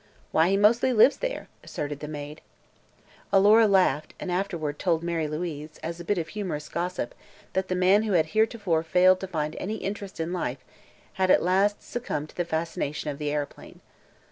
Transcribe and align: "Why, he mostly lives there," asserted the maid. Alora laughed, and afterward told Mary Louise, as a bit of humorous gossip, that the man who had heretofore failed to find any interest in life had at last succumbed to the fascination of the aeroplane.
"Why, 0.31 0.49
he 0.49 0.57
mostly 0.57 0.93
lives 0.93 1.17
there," 1.17 1.47
asserted 1.63 1.99
the 1.99 2.07
maid. 2.07 2.41
Alora 3.31 3.67
laughed, 3.67 4.15
and 4.19 4.31
afterward 4.31 4.79
told 4.79 5.03
Mary 5.03 5.27
Louise, 5.27 5.79
as 5.83 5.99
a 5.99 6.03
bit 6.03 6.17
of 6.17 6.29
humorous 6.29 6.69
gossip, 6.69 7.13
that 7.53 7.67
the 7.67 7.75
man 7.75 8.01
who 8.01 8.13
had 8.13 8.29
heretofore 8.33 8.81
failed 8.81 9.19
to 9.19 9.27
find 9.27 9.55
any 9.59 9.75
interest 9.75 10.19
in 10.19 10.33
life 10.33 10.65
had 11.21 11.29
at 11.29 11.43
last 11.43 11.83
succumbed 11.83 12.29
to 12.29 12.35
the 12.35 12.45
fascination 12.45 13.11
of 13.11 13.19
the 13.19 13.29
aeroplane. 13.29 13.79